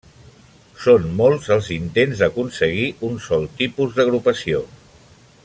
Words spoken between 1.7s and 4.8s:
intents d'aconseguir un sol tipus d'agrupació.